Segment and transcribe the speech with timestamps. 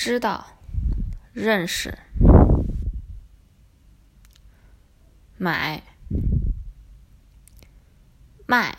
[0.00, 0.46] 知道，
[1.32, 1.98] 认识，
[5.36, 5.82] 买，
[8.46, 8.78] 卖，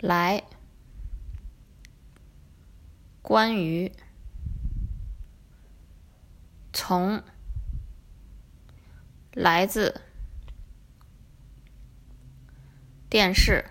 [0.00, 0.42] 来，
[3.20, 3.92] 关于，
[6.72, 7.22] 从，
[9.32, 10.00] 来自，
[13.10, 13.62] 电视，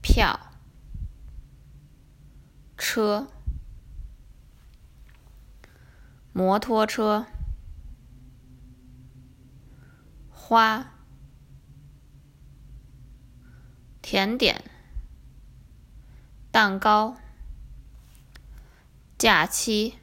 [0.00, 0.41] 票。
[2.94, 3.26] 车，
[6.34, 7.24] 摩托车，
[10.28, 10.92] 花，
[14.02, 14.62] 甜点，
[16.50, 17.16] 蛋糕，
[19.16, 19.94] 假期，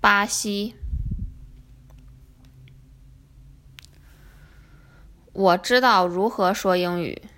[0.00, 0.76] 巴西。
[5.32, 7.29] 我知道如何说英语。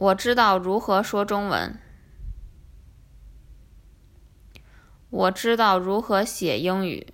[0.00, 1.78] 我知道如何说中文。
[5.10, 7.12] 我知道如何写英语。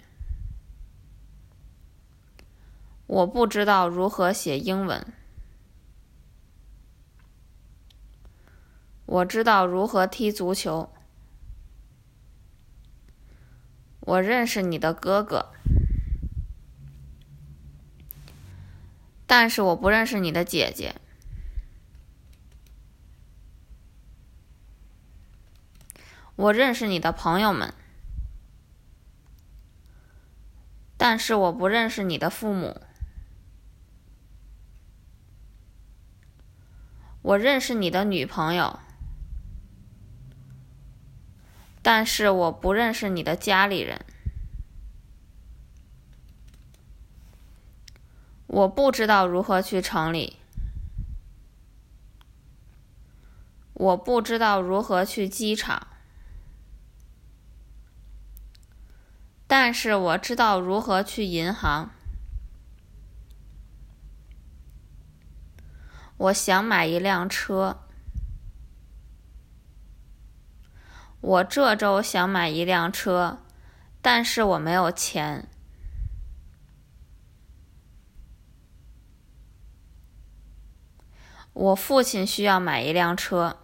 [3.09, 5.05] 我不知道如何写英文。
[9.07, 10.89] 我知道如何踢足球。
[13.99, 15.51] 我认识你的哥哥，
[19.27, 20.95] 但是我不认识你的姐姐。
[26.37, 27.73] 我认识你的朋友们，
[30.99, 32.83] 但是我不认识你的父母。
[37.23, 38.79] 我认识你的女朋友，
[41.83, 44.05] 但是我不认识你的家里人。
[48.47, 50.37] 我不知道如何去城里。
[53.73, 55.96] 我不知道如何去机场。
[59.47, 61.91] 但是我知道如何去银行。
[66.17, 67.83] 我想买一辆车。
[71.21, 73.39] 我这周想买一辆车，
[74.01, 75.49] 但是我没有钱。
[81.53, 83.59] 我父亲需要买一辆车。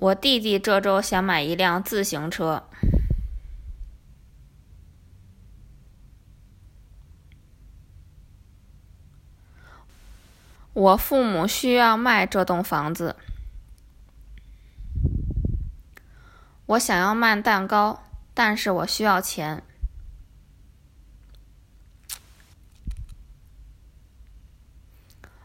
[0.00, 2.62] 我弟弟这周想买一辆自行车。
[10.72, 13.16] 我父母需要卖这栋房子。
[16.66, 19.64] 我想要卖蛋糕，但是我需要钱。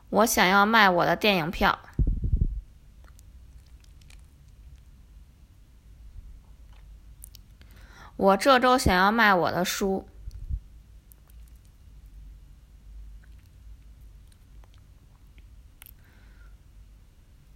[0.09, 1.79] 我想要卖我的电影票。
[8.23, 10.07] 我这周想要卖我的书。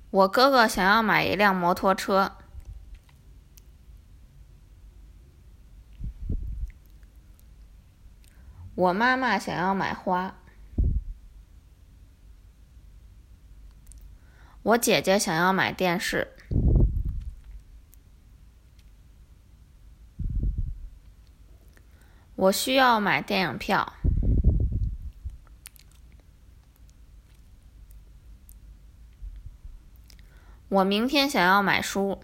[0.09, 2.35] 我哥哥想要买一辆摩托车。
[8.75, 10.35] 我妈妈想要买花。
[14.63, 16.36] 我姐姐想要买电视。
[22.37, 23.93] 我需要买电影票。
[30.69, 32.21] 我明天想要买书。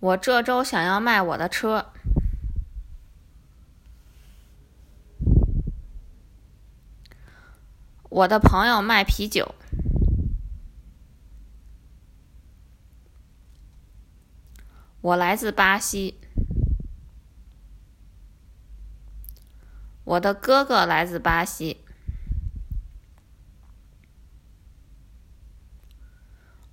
[0.00, 1.92] 我这周想要卖我的车。
[8.10, 9.54] 我的朋友卖啤酒。
[15.04, 16.18] 我来自巴西。
[20.04, 21.84] 我的哥哥来自巴西。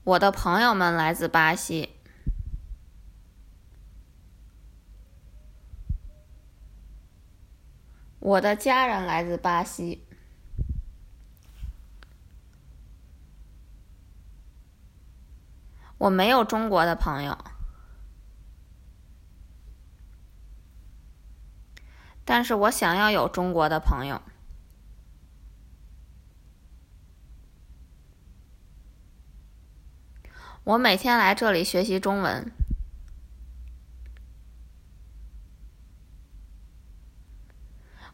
[0.05, 1.89] 我的朋友们来自巴西。
[8.19, 10.07] 我的家人来自巴西。
[15.97, 17.50] 我没有中国的朋友。
[22.23, 24.21] 但是我想要有中国的朋友。
[30.63, 32.51] 我每天来这里学习中文。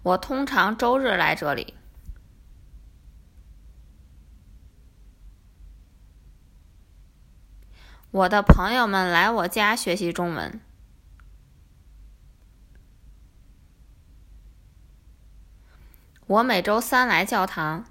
[0.01, 1.73] 我通常周日来这里。
[8.11, 10.66] 我的朋友们来我家学习中文。
[16.27, 17.85] 我每周三来教堂。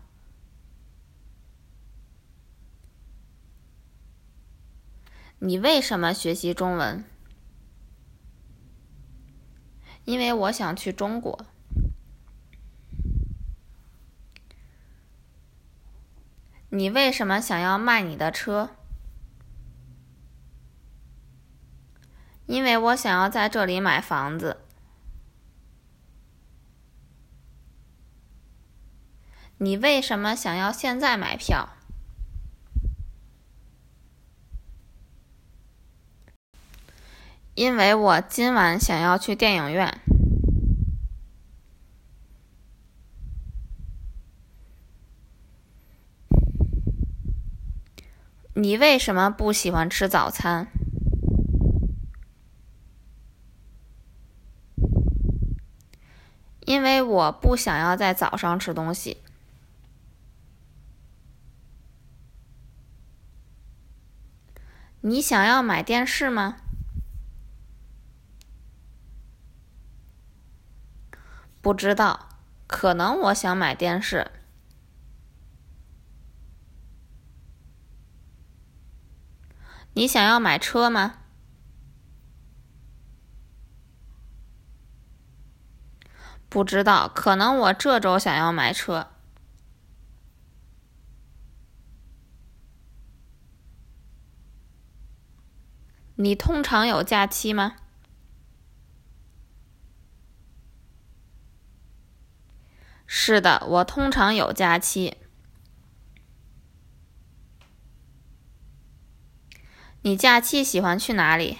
[5.38, 7.02] 你为什么学习中文？
[10.04, 11.46] 因为我想去中国。
[16.68, 18.68] 你为什么想要卖你的车？
[22.44, 24.65] 因为我想要在这里买房子。
[29.58, 31.70] 你为什么想要现在买票？
[37.54, 39.98] 因为我今晚想要去电影院。
[48.52, 50.68] 你为什么不喜欢吃早餐？
[56.60, 59.22] 因为我不想要在早上吃东西。
[65.08, 66.56] 你想要买电视吗？
[71.62, 74.32] 不知道，可能我想买电视。
[79.92, 81.18] 你想要买车吗？
[86.48, 89.12] 不知道，可能我这周想要买车。
[96.16, 97.76] 你通常有假期吗？
[103.06, 105.18] 是的，我通常有假期。
[110.02, 111.58] 你假期喜欢去哪里？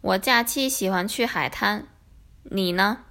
[0.00, 1.86] 我假期喜欢去海滩。
[2.44, 3.04] 你呢？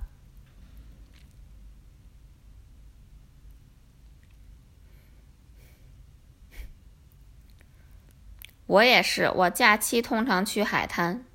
[8.71, 11.25] 我也是，我假期通常去海滩。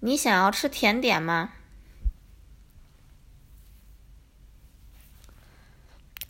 [0.00, 1.52] 你想要吃甜点吗？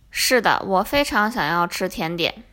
[0.09, 2.44] 是的，我非常想要吃甜点。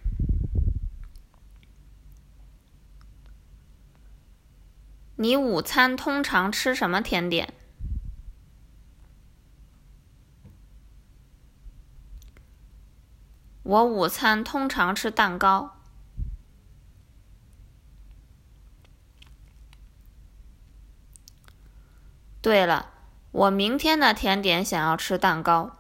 [5.18, 7.54] 你午餐通常吃什么甜点？
[13.68, 15.76] 我午餐通常吃蛋糕。
[22.42, 22.94] 对了，
[23.32, 25.76] 我明天的甜点想要吃蛋糕。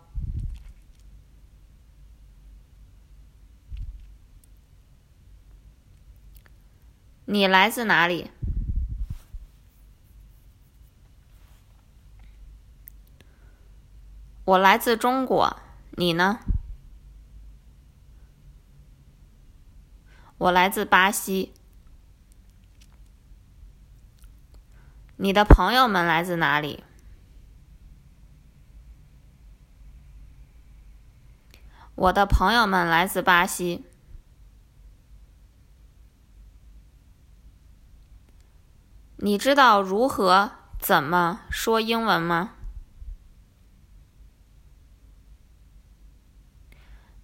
[7.24, 8.32] 你来自哪里？
[14.44, 15.58] 我来自中国。
[15.92, 16.40] 你呢？
[20.38, 21.54] 我来自巴西。
[25.16, 26.84] 你的朋友们来自哪里？
[31.96, 33.84] 我的朋友们来自巴西。
[39.16, 42.54] 你知道如何怎么说英文吗？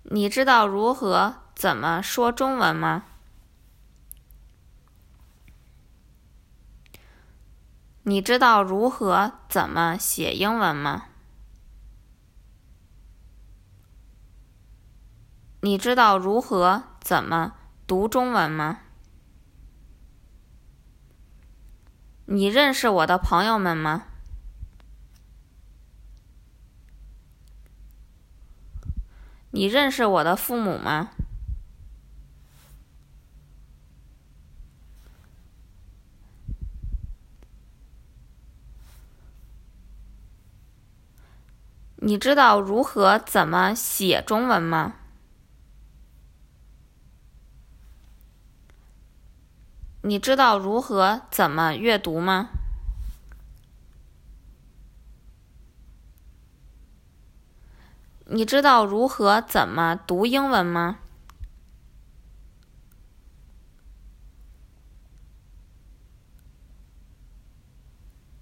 [0.02, 3.06] 你知道如何怎么说中文吗？
[8.02, 11.06] 你知道如何怎么写英文吗？
[15.62, 17.54] 你知道如何怎么
[17.88, 18.82] 读中文吗？
[22.26, 24.08] 你认识我的朋友们吗？
[29.52, 31.12] 你认识我的父母吗？
[42.06, 44.96] 你知道如何怎么写中文吗？
[50.02, 52.50] 你知道如何怎么阅读吗？
[58.26, 61.00] 你知道如何怎么读英文吗？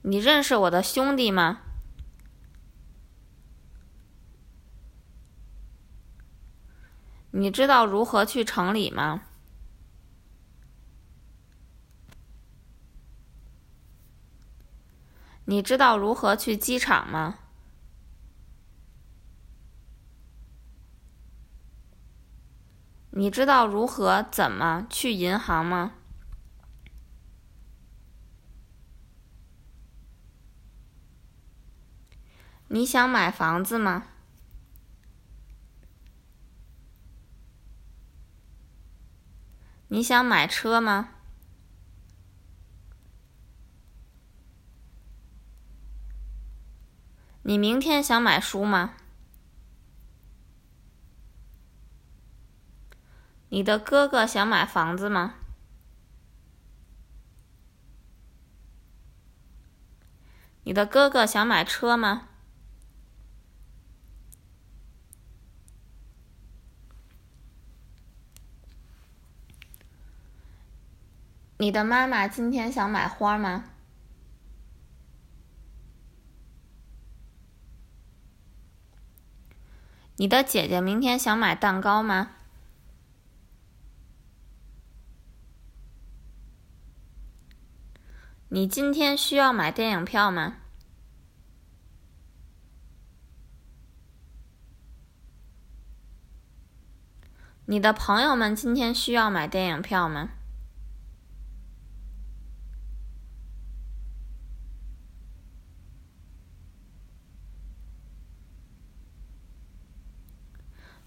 [0.02, 1.60] 你认识我的兄弟吗？
[7.32, 9.24] 你知道如何去城里吗？
[15.46, 17.40] 你知道如何去机场吗？
[23.12, 25.94] 你知道如何怎么去银行吗？
[32.68, 34.11] 你想买房子吗？
[39.94, 41.10] 你想买车吗？
[47.42, 48.94] 你明天想买书吗？
[53.50, 55.34] 你的哥哥想买房子吗？
[60.64, 62.30] 你的哥哥想买车吗？
[71.62, 73.66] 你的妈妈今天想买花吗？
[80.16, 82.32] 你的姐姐明天想买蛋糕吗？
[88.50, 90.58] 你今天需要买电影票吗？
[97.66, 100.32] 你的朋友们今天需要买电影票吗？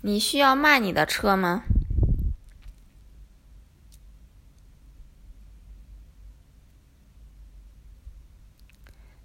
[0.07, 1.65] 你需要卖你的车吗？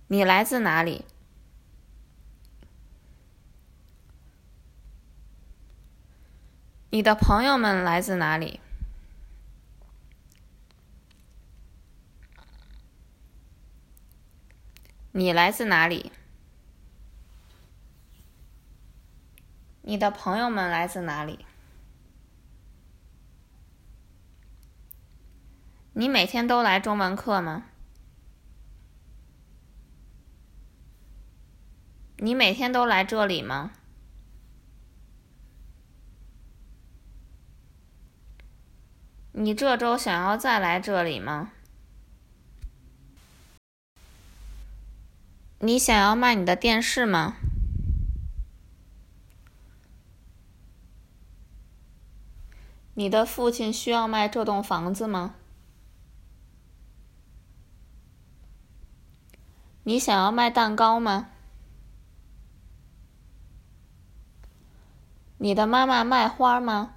[0.07, 1.03] 你来自哪里？
[6.91, 8.61] 你的朋友们来自哪里？
[15.11, 16.13] 你来自哪里？
[19.89, 21.47] 你的朋友们来自哪里？
[25.93, 27.63] 你每天都来中文课吗？
[32.17, 33.71] 你每天都来这里吗？
[39.31, 41.51] 你这周想要再来这里吗？
[45.57, 47.37] 你想要卖你的电视吗？
[52.99, 55.35] 你的父亲需要卖这栋房子吗？
[59.83, 61.29] 你想要卖蛋糕吗？
[65.37, 66.95] 你的妈妈卖花吗？